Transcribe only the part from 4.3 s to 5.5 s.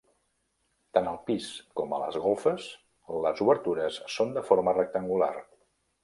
de forma rectangular.